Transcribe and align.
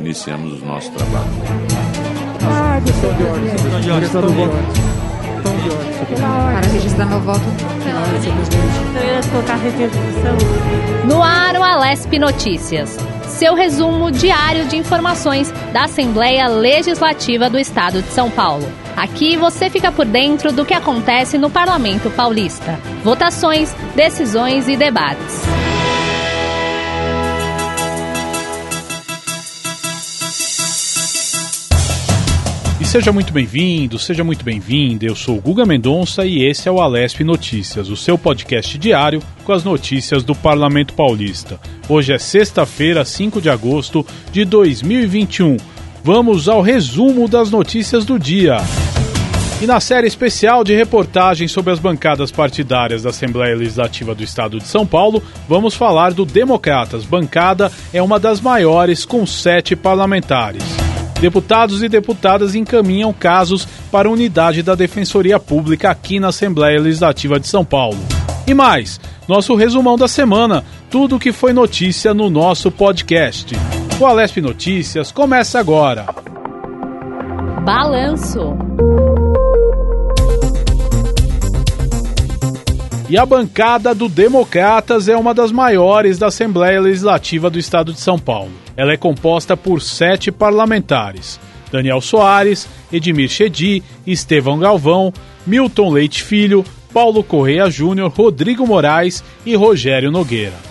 Iniciamos 0.00 0.62
o 0.62 0.66
nosso 0.66 0.90
trabalho. 0.92 1.26
Ah, 2.42 2.80
questão 2.84 3.12
de 3.14 3.22
ordem. 3.24 3.50
Questão 3.50 3.80
de 3.80 3.90
ordem. 3.90 4.00
Questão 4.00 4.22
de 4.22 4.40
ordem. 4.40 4.86
Para 6.20 6.68
registrar 6.72 7.06
meu 7.06 7.20
voto. 7.20 7.42
Eu 8.94 9.14
ia 9.14 9.20
colocar 9.30 9.56
requisição. 9.56 10.36
No 11.08 11.22
ar, 11.22 11.56
o 11.56 11.62
Alesp 11.62 12.18
Notícias. 12.18 12.96
Seu 13.26 13.54
resumo 13.54 14.10
diário 14.10 14.66
de 14.66 14.76
informações 14.76 15.52
da 15.72 15.84
Assembleia 15.84 16.46
Legislativa 16.46 17.50
do 17.50 17.58
Estado 17.58 18.00
de 18.00 18.08
São 18.08 18.30
Paulo. 18.30 18.66
Aqui 18.96 19.36
você 19.36 19.68
fica 19.68 19.92
por 19.92 20.06
dentro 20.06 20.52
do 20.52 20.64
que 20.64 20.72
acontece 20.72 21.36
no 21.36 21.50
Parlamento 21.50 22.10
Paulista. 22.10 22.78
Votações, 23.02 23.74
decisões 23.94 24.68
e 24.68 24.76
debates. 24.76 25.55
Seja 32.96 33.12
muito 33.12 33.30
bem-vindo, 33.30 33.98
seja 33.98 34.24
muito 34.24 34.42
bem-vinda. 34.42 35.04
Eu 35.04 35.14
sou 35.14 35.38
Guga 35.38 35.66
Mendonça 35.66 36.24
e 36.24 36.42
esse 36.42 36.66
é 36.66 36.72
o 36.72 36.80
Alesp 36.80 37.22
Notícias, 37.22 37.90
o 37.90 37.96
seu 37.96 38.16
podcast 38.16 38.78
diário 38.78 39.22
com 39.44 39.52
as 39.52 39.62
notícias 39.62 40.24
do 40.24 40.34
Parlamento 40.34 40.94
Paulista. 40.94 41.60
Hoje 41.90 42.14
é 42.14 42.18
sexta-feira, 42.18 43.04
5 43.04 43.38
de 43.38 43.50
agosto 43.50 44.04
de 44.32 44.46
2021. 44.46 45.58
Vamos 46.02 46.48
ao 46.48 46.62
resumo 46.62 47.28
das 47.28 47.50
notícias 47.50 48.06
do 48.06 48.18
dia. 48.18 48.56
E 49.60 49.66
na 49.66 49.78
série 49.78 50.06
especial 50.06 50.64
de 50.64 50.74
reportagens 50.74 51.52
sobre 51.52 51.74
as 51.74 51.78
bancadas 51.78 52.30
partidárias 52.30 53.02
da 53.02 53.10
Assembleia 53.10 53.56
Legislativa 53.56 54.14
do 54.14 54.24
Estado 54.24 54.56
de 54.56 54.66
São 54.66 54.86
Paulo, 54.86 55.22
vamos 55.46 55.74
falar 55.74 56.14
do 56.14 56.24
Democratas. 56.24 57.04
Bancada 57.04 57.70
é 57.92 58.00
uma 58.00 58.18
das 58.18 58.40
maiores, 58.40 59.04
com 59.04 59.26
sete 59.26 59.76
parlamentares. 59.76 60.85
Deputados 61.20 61.82
e 61.82 61.88
deputadas 61.88 62.54
encaminham 62.54 63.12
casos 63.12 63.66
para 63.90 64.08
a 64.08 64.10
unidade 64.10 64.62
da 64.62 64.74
Defensoria 64.74 65.40
Pública 65.40 65.90
aqui 65.90 66.20
na 66.20 66.28
Assembleia 66.28 66.80
Legislativa 66.80 67.40
de 67.40 67.48
São 67.48 67.64
Paulo. 67.64 67.98
E 68.46 68.52
mais, 68.52 69.00
nosso 69.26 69.54
resumão 69.54 69.96
da 69.96 70.06
semana, 70.06 70.62
tudo 70.90 71.16
o 71.16 71.18
que 71.18 71.32
foi 71.32 71.52
notícia 71.52 72.12
no 72.12 72.28
nosso 72.28 72.70
podcast. 72.70 73.54
O 73.98 74.04
Alesp 74.04 74.40
Notícias 74.40 75.10
começa 75.10 75.58
agora. 75.58 76.06
Balanço. 77.64 78.54
E 83.08 83.16
a 83.16 83.24
bancada 83.24 83.94
do 83.94 84.08
Democratas 84.08 85.08
é 85.08 85.16
uma 85.16 85.32
das 85.32 85.50
maiores 85.50 86.18
da 86.18 86.26
Assembleia 86.26 86.80
Legislativa 86.80 87.48
do 87.48 87.58
Estado 87.58 87.92
de 87.92 88.00
São 88.00 88.18
Paulo. 88.18 88.65
Ela 88.76 88.92
é 88.92 88.96
composta 88.96 89.56
por 89.56 89.80
sete 89.80 90.30
parlamentares: 90.30 91.40
Daniel 91.70 92.00
Soares, 92.00 92.68
Edmir 92.92 93.28
Chedi, 93.28 93.82
Estevão 94.06 94.58
Galvão, 94.58 95.12
Milton 95.46 95.90
Leite 95.90 96.22
Filho, 96.22 96.64
Paulo 96.92 97.22
Correia 97.22 97.70
Júnior, 97.70 98.10
Rodrigo 98.10 98.66
Moraes 98.66 99.24
e 99.44 99.54
Rogério 99.54 100.10
Nogueira. 100.10 100.66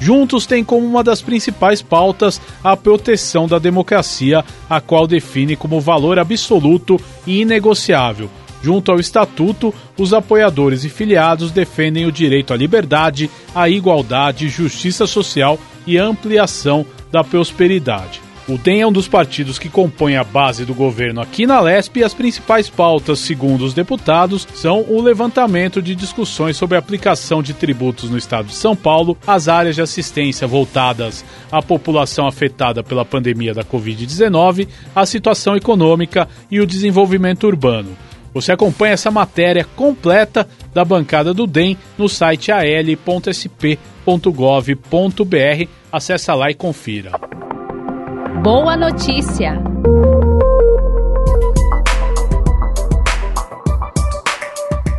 Juntos 0.00 0.46
têm 0.46 0.64
como 0.64 0.86
uma 0.86 1.04
das 1.04 1.20
principais 1.20 1.82
pautas 1.82 2.40
a 2.64 2.74
proteção 2.74 3.46
da 3.46 3.58
democracia, 3.58 4.42
a 4.68 4.80
qual 4.80 5.06
define 5.06 5.56
como 5.56 5.78
valor 5.78 6.18
absoluto 6.18 6.98
e 7.26 7.42
inegociável 7.42 8.30
Junto 8.62 8.92
ao 8.92 9.00
Estatuto, 9.00 9.74
os 9.98 10.12
apoiadores 10.12 10.84
e 10.84 10.90
filiados 10.90 11.50
defendem 11.50 12.06
o 12.06 12.12
direito 12.12 12.52
à 12.52 12.56
liberdade, 12.56 13.30
à 13.54 13.68
igualdade, 13.68 14.48
justiça 14.48 15.06
social 15.06 15.58
e 15.90 15.98
ampliação 15.98 16.86
da 17.10 17.24
prosperidade. 17.24 18.20
O 18.48 18.58
DEM 18.58 18.80
é 18.80 18.86
um 18.86 18.92
dos 18.92 19.06
partidos 19.06 19.58
que 19.58 19.68
compõem 19.68 20.16
a 20.16 20.24
base 20.24 20.64
do 20.64 20.74
governo 20.74 21.20
aqui 21.20 21.46
na 21.46 21.60
Lesp 21.60 21.98
e 21.98 22.04
as 22.04 22.14
principais 22.14 22.68
pautas, 22.68 23.20
segundo 23.20 23.64
os 23.64 23.74
deputados, 23.74 24.46
são 24.54 24.84
o 24.88 25.00
levantamento 25.00 25.80
de 25.80 25.94
discussões 25.94 26.56
sobre 26.56 26.76
a 26.76 26.80
aplicação 26.80 27.42
de 27.42 27.54
tributos 27.54 28.10
no 28.10 28.18
estado 28.18 28.46
de 28.46 28.54
São 28.54 28.74
Paulo, 28.74 29.16
as 29.24 29.46
áreas 29.46 29.76
de 29.76 29.82
assistência 29.82 30.48
voltadas 30.48 31.24
à 31.50 31.62
população 31.62 32.26
afetada 32.26 32.82
pela 32.82 33.04
pandemia 33.04 33.54
da 33.54 33.62
Covid-19, 33.62 34.66
a 34.96 35.06
situação 35.06 35.54
econômica 35.54 36.28
e 36.50 36.60
o 36.60 36.66
desenvolvimento 36.66 37.46
urbano. 37.46 37.96
Você 38.34 38.52
acompanha 38.52 38.94
essa 38.94 39.10
matéria 39.10 39.64
completa 39.76 40.48
da 40.72 40.84
bancada 40.84 41.34
do 41.34 41.46
DEM 41.46 41.76
no 41.98 42.08
site 42.08 42.50
al.sp.gov.br. 42.50 43.89
Acesse 45.92 46.30
lá 46.32 46.50
e 46.50 46.54
confira. 46.54 47.12
Boa 48.42 48.76
notícia! 48.76 49.60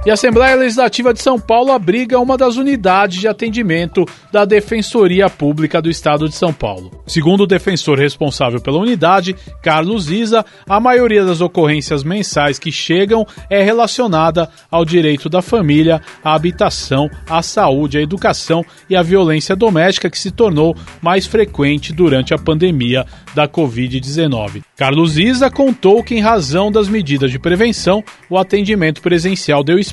E 0.03 0.09
a 0.09 0.15
Assembleia 0.15 0.55
Legislativa 0.55 1.13
de 1.13 1.21
São 1.21 1.39
Paulo 1.39 1.71
abriga 1.71 2.19
uma 2.19 2.35
das 2.35 2.57
unidades 2.57 3.19
de 3.19 3.27
atendimento 3.27 4.03
da 4.31 4.45
Defensoria 4.45 5.29
Pública 5.29 5.79
do 5.79 5.91
Estado 5.91 6.27
de 6.27 6.33
São 6.33 6.51
Paulo. 6.51 6.89
Segundo 7.05 7.41
o 7.41 7.47
defensor 7.47 7.99
responsável 7.99 8.59
pela 8.59 8.79
unidade, 8.79 9.35
Carlos 9.61 10.09
Isa, 10.09 10.43
a 10.67 10.79
maioria 10.79 11.23
das 11.23 11.39
ocorrências 11.39 12.03
mensais 12.03 12.57
que 12.57 12.71
chegam 12.71 13.27
é 13.47 13.61
relacionada 13.61 14.49
ao 14.71 14.83
direito 14.83 15.29
da 15.29 15.39
família, 15.39 16.01
à 16.23 16.33
habitação, 16.33 17.07
à 17.29 17.43
saúde, 17.43 17.99
à 17.99 18.01
educação 18.01 18.65
e 18.89 18.95
à 18.95 19.03
violência 19.03 19.55
doméstica 19.55 20.09
que 20.09 20.17
se 20.17 20.31
tornou 20.31 20.75
mais 20.99 21.27
frequente 21.27 21.93
durante 21.93 22.33
a 22.33 22.39
pandemia 22.39 23.05
da 23.35 23.47
Covid-19. 23.47 24.63
Carlos 24.75 25.19
Isa 25.19 25.51
contou 25.51 26.03
que, 26.03 26.15
em 26.15 26.21
razão 26.21 26.71
das 26.71 26.89
medidas 26.89 27.29
de 27.29 27.37
prevenção, 27.37 28.03
o 28.27 28.35
atendimento 28.35 28.99
presencial 28.99 29.63
deu 29.63 29.77
espaço 29.77 29.90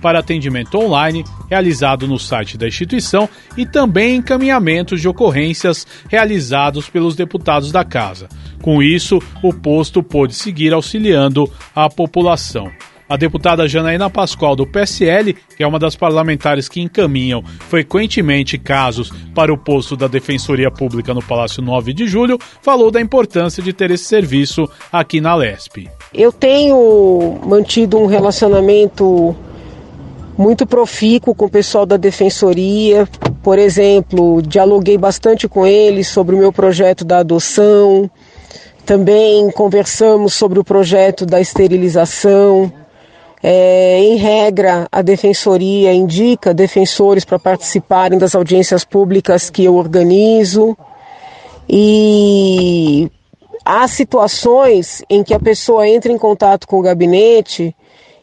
para 0.00 0.18
atendimento 0.18 0.78
online 0.78 1.24
realizado 1.48 2.06
no 2.06 2.18
site 2.18 2.56
da 2.56 2.68
instituição 2.68 3.28
e 3.56 3.66
também 3.66 4.16
encaminhamentos 4.16 5.00
de 5.00 5.08
ocorrências 5.08 5.86
realizados 6.08 6.88
pelos 6.88 7.14
deputados 7.14 7.72
da 7.72 7.84
casa. 7.84 8.28
Com 8.62 8.82
isso, 8.82 9.20
o 9.42 9.52
posto 9.52 10.02
pôde 10.02 10.34
seguir 10.34 10.72
auxiliando 10.72 11.50
a 11.74 11.88
população. 11.88 12.70
A 13.10 13.16
deputada 13.16 13.66
Janaína 13.66 14.08
Pascoal, 14.08 14.54
do 14.54 14.64
PSL, 14.64 15.34
que 15.56 15.64
é 15.64 15.66
uma 15.66 15.80
das 15.80 15.96
parlamentares 15.96 16.68
que 16.68 16.80
encaminham 16.80 17.42
frequentemente 17.68 18.56
casos 18.56 19.10
para 19.34 19.52
o 19.52 19.58
posto 19.58 19.96
da 19.96 20.06
Defensoria 20.06 20.70
Pública 20.70 21.12
no 21.12 21.20
Palácio 21.20 21.60
9 21.60 21.92
de 21.92 22.06
Julho, 22.06 22.38
falou 22.62 22.88
da 22.88 23.00
importância 23.00 23.60
de 23.60 23.72
ter 23.72 23.90
esse 23.90 24.04
serviço 24.04 24.70
aqui 24.92 25.20
na 25.20 25.34
LESP. 25.34 25.90
Eu 26.14 26.30
tenho 26.30 27.40
mantido 27.44 27.98
um 27.98 28.06
relacionamento 28.06 29.34
muito 30.38 30.64
profícuo 30.64 31.34
com 31.34 31.46
o 31.46 31.50
pessoal 31.50 31.84
da 31.84 31.96
Defensoria. 31.96 33.08
Por 33.42 33.58
exemplo, 33.58 34.40
dialoguei 34.40 34.96
bastante 34.96 35.48
com 35.48 35.66
eles 35.66 36.06
sobre 36.06 36.36
o 36.36 36.38
meu 36.38 36.52
projeto 36.52 37.04
da 37.04 37.18
adoção. 37.18 38.08
Também 38.86 39.50
conversamos 39.50 40.32
sobre 40.32 40.60
o 40.60 40.64
projeto 40.64 41.26
da 41.26 41.40
esterilização. 41.40 42.72
É, 43.42 43.98
em 43.98 44.16
regra, 44.16 44.86
a 44.92 45.00
defensoria 45.00 45.92
indica 45.94 46.52
defensores 46.52 47.24
para 47.24 47.38
participarem 47.38 48.18
das 48.18 48.34
audiências 48.34 48.84
públicas 48.84 49.48
que 49.48 49.64
eu 49.64 49.76
organizo. 49.76 50.76
E 51.68 53.10
há 53.64 53.88
situações 53.88 55.02
em 55.08 55.22
que 55.22 55.32
a 55.32 55.40
pessoa 55.40 55.88
entra 55.88 56.12
em 56.12 56.18
contato 56.18 56.66
com 56.66 56.78
o 56.78 56.82
gabinete 56.82 57.74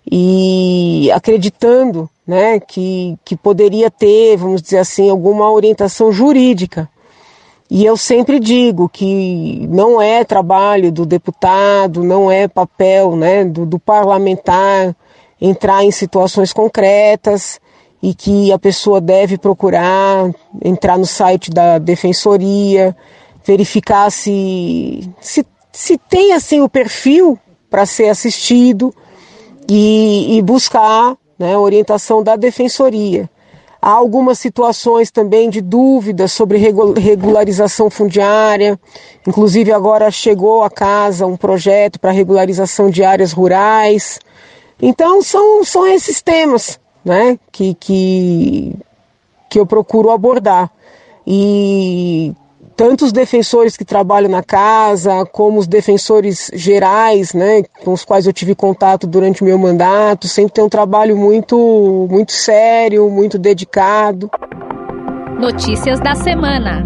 e 0.09 1.09
acreditando 1.11 2.07
né, 2.25 2.59
que, 2.59 3.17
que 3.25 3.35
poderia 3.35 3.89
ter, 3.89 4.37
vamos 4.37 4.61
dizer 4.61 4.77
assim, 4.77 5.09
alguma 5.09 5.51
orientação 5.51 6.11
jurídica. 6.11 6.87
E 7.69 7.83
eu 7.83 7.97
sempre 7.97 8.39
digo 8.39 8.87
que 8.87 9.67
não 9.69 10.01
é 10.01 10.23
trabalho 10.23 10.91
do 10.91 11.05
deputado, 11.05 12.03
não 12.03 12.31
é 12.31 12.47
papel 12.47 13.15
né, 13.15 13.43
do, 13.43 13.65
do 13.65 13.79
parlamentar 13.79 14.95
entrar 15.39 15.83
em 15.83 15.91
situações 15.91 16.51
concretas 16.51 17.59
e 18.01 18.13
que 18.13 18.51
a 18.51 18.59
pessoa 18.59 19.01
deve 19.01 19.37
procurar 19.37 20.29
entrar 20.63 20.97
no 20.97 21.05
site 21.05 21.49
da 21.49 21.77
defensoria, 21.77 22.95
verificar 23.43 24.11
se, 24.11 25.09
se, 25.19 25.45
se 25.71 25.97
tem 25.97 26.33
assim 26.33 26.61
o 26.61 26.69
perfil 26.69 27.39
para 27.69 27.85
ser 27.85 28.09
assistido 28.09 28.93
e, 29.67 30.37
e 30.37 30.41
buscar 30.41 31.15
né, 31.37 31.57
orientação 31.57 32.23
da 32.23 32.35
defensoria. 32.35 33.29
Há 33.81 33.91
algumas 33.91 34.39
situações 34.39 35.11
também 35.11 35.49
de 35.49 35.61
dúvidas 35.61 36.31
sobre 36.31 36.57
regularização 36.57 37.89
fundiária, 37.89 38.79
inclusive 39.25 39.71
agora 39.71 40.09
chegou 40.09 40.63
a 40.63 40.69
casa 40.69 41.27
um 41.27 41.37
projeto 41.37 41.99
para 41.99 42.11
regularização 42.11 42.89
de 42.89 43.03
áreas 43.03 43.31
rurais. 43.31 44.19
Então 44.81 45.21
são, 45.21 45.63
são 45.63 45.87
esses 45.87 46.21
temas 46.21 46.79
né, 47.03 47.39
que, 47.51 47.73
que 47.75 48.75
que 49.49 49.59
eu 49.59 49.65
procuro 49.65 50.11
abordar. 50.11 50.69
E 51.25 52.33
tanto 52.75 53.05
os 53.05 53.11
defensores 53.11 53.75
que 53.75 53.83
trabalham 53.83 54.29
na 54.29 54.43
casa, 54.43 55.25
como 55.25 55.59
os 55.59 55.67
defensores 55.67 56.51
gerais, 56.53 57.33
né, 57.33 57.63
com 57.83 57.91
os 57.91 58.05
quais 58.05 58.27
eu 58.27 58.33
tive 58.33 58.53
contato 58.53 59.07
durante 59.07 59.41
o 59.41 59.45
meu 59.45 59.57
mandato, 59.57 60.27
sempre 60.27 60.53
tem 60.53 60.63
um 60.63 60.69
trabalho 60.69 61.17
muito, 61.17 62.07
muito 62.09 62.31
sério, 62.31 63.09
muito 63.09 63.37
dedicado. 63.37 64.29
Notícias 65.39 65.99
da 65.99 66.15
semana. 66.15 66.83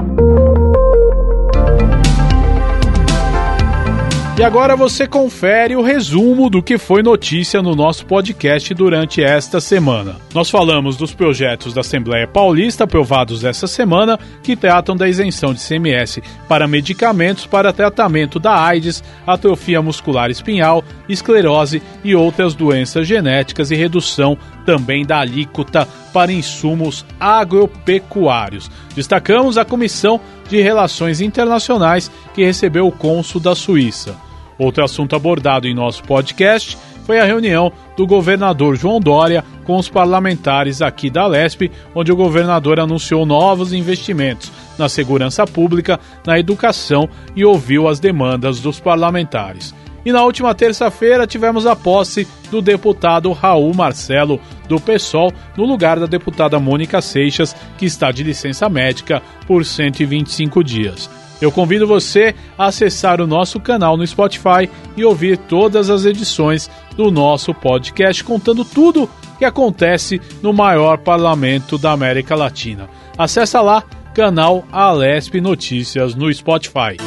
E 4.42 4.44
agora 4.44 4.76
você 4.76 5.06
confere 5.06 5.76
o 5.76 5.84
resumo 5.84 6.50
do 6.50 6.64
que 6.64 6.80
foi 6.80 7.04
notícia 7.04 7.62
no 7.62 7.76
nosso 7.76 8.08
podcast 8.08 8.74
durante 8.74 9.24
esta 9.24 9.62
semana. 9.62 10.16
Nós 10.34 10.50
falamos 10.50 10.98
dos 10.98 11.14
projetos 11.14 11.76
da 11.76 11.82
Assembleia 11.82 12.28
Paulista 12.28 12.86
aprovados 12.86 13.44
essa 13.44 13.68
semana 13.68 14.18
que 14.42 14.56
tratam 14.56 14.96
da 14.96 15.08
isenção 15.08 15.54
de 15.54 15.62
CMS 15.62 16.22
para 16.50 16.68
medicamentos 16.68 17.46
para 17.46 17.72
tratamento 17.72 18.40
da 18.40 18.60
AIDS, 18.66 19.04
atrofia 19.28 19.80
muscular 19.80 20.32
espinhal, 20.32 20.84
esclerose 21.08 21.80
e 22.04 22.16
outras 22.16 22.56
doenças 22.56 23.08
genéticas 23.08 23.70
e 23.70 23.76
redução 23.76 24.36
também 24.66 25.06
da 25.06 25.20
alíquota 25.20 25.88
para 26.12 26.34
insumos 26.34 27.06
agropecuários. 27.20 28.72
Destacamos 28.96 29.60
a 29.60 29.64
Comissão 29.64 30.20
de 30.50 30.60
Relações 30.62 31.22
Internacionais 31.22 32.10
que 32.34 32.44
recebeu 32.44 32.88
o 32.88 32.92
cônsul 32.92 33.40
da 33.40 33.54
Suíça. 33.54 34.31
Outro 34.62 34.84
assunto 34.84 35.16
abordado 35.16 35.68
em 35.68 35.74
nosso 35.74 36.04
podcast 36.04 36.78
foi 37.04 37.20
a 37.20 37.26
reunião 37.26 37.74
do 37.98 38.06
governador 38.06 38.76
João 38.76 39.00
Dória 39.00 39.44
com 39.64 39.76
os 39.76 39.90
parlamentares 39.90 40.84
aqui 40.84 41.10
da 41.10 41.26
Lesp, 41.26 41.72
onde 41.96 42.12
o 42.12 42.16
governador 42.16 42.80
anunciou 42.80 43.26
novos 43.26 43.74
investimentos 43.74 44.52
na 44.78 44.88
segurança 44.88 45.48
pública, 45.48 46.00
na 46.24 46.38
educação 46.38 47.10
e 47.36 47.44
ouviu 47.44 47.88
as 47.88 48.00
demandas 48.00 48.60
dos 48.60 48.80
parlamentares. 48.80 49.74
E 50.06 50.12
na 50.12 50.24
última 50.24 50.54
terça-feira 50.54 51.26
tivemos 51.26 51.66
a 51.66 51.76
posse 51.76 52.28
do 52.52 52.62
deputado 52.62 53.32
Raul 53.32 53.74
Marcelo, 53.74 54.40
do 54.68 54.80
PSOL, 54.80 55.34
no 55.58 55.66
lugar 55.66 56.00
da 56.00 56.06
deputada 56.06 56.60
Mônica 56.60 57.02
Seixas, 57.02 57.56
que 57.80 57.86
está 57.88 58.12
de 58.12 58.22
licença 58.22 58.70
médica 58.70 59.24
por 59.48 59.66
125 59.66 60.64
dias. 60.64 61.10
Eu 61.42 61.52
convido 61.52 61.88
você 61.88 62.36
a 62.56 62.68
acessar 62.68 63.20
o 63.20 63.26
nosso 63.26 63.60
canal 63.60 63.98
no 63.98 64.06
Spotify 64.06 64.70
e 64.96 65.04
ouvir 65.04 65.38
todas 65.38 65.90
as 65.90 66.06
edições 66.06 66.70
do 66.96 67.10
nosso 67.10 67.52
podcast 67.52 68.24
contando 68.24 68.64
tudo 68.64 69.10
que 69.40 69.44
acontece 69.44 70.22
no 70.44 70.54
maior 70.54 71.00
parlamento 71.00 71.80
da 71.80 71.92
América 71.92 72.36
Latina. 72.36 72.88
Acesse 73.18 73.58
lá 73.58 73.84
canal 74.14 74.64
Alesp 74.72 75.42
Notícias 75.42 76.14
no 76.14 76.32
Spotify. 76.32 76.98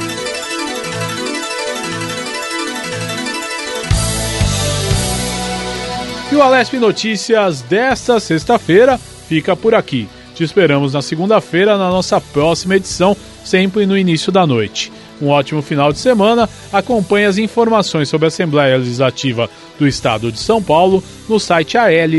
E 6.32 6.34
o 6.34 6.42
Alesp 6.42 6.76
Notícias 6.78 7.62
desta 7.62 8.18
sexta-feira 8.18 8.98
fica 8.98 9.54
por 9.54 9.76
aqui. 9.76 10.08
Te 10.34 10.42
esperamos 10.42 10.94
na 10.94 11.02
segunda-feira 11.02 11.78
na 11.78 11.88
nossa 11.90 12.20
próxima 12.20 12.74
edição 12.74 13.16
sempre 13.44 13.86
no 13.86 13.96
início 13.96 14.32
da 14.32 14.46
noite. 14.46 14.90
Um 15.20 15.28
ótimo 15.28 15.62
final 15.62 15.92
de 15.92 15.98
semana. 15.98 16.48
Acompanhe 16.72 17.26
as 17.26 17.38
informações 17.38 18.08
sobre 18.08 18.26
a 18.26 18.28
Assembleia 18.28 18.76
Legislativa 18.76 19.48
do 19.78 19.86
Estado 19.86 20.32
de 20.32 20.38
São 20.38 20.62
Paulo 20.62 21.02
no 21.28 21.38
site 21.38 21.76
al.sp.gov.br, 21.76 22.18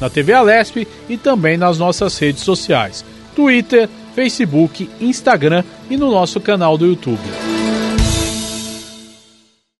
na 0.00 0.10
TV 0.10 0.32
Alesp 0.32 0.86
e 1.08 1.16
também 1.16 1.56
nas 1.56 1.78
nossas 1.78 2.18
redes 2.18 2.42
sociais: 2.42 3.04
Twitter, 3.34 3.88
Facebook, 4.14 4.90
Instagram 5.00 5.64
e 5.88 5.96
no 5.96 6.10
nosso 6.10 6.40
canal 6.40 6.76
do 6.76 6.86
YouTube. 6.86 7.59